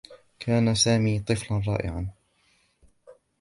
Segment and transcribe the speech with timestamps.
[0.39, 2.09] كان سامي طفلا رائعا.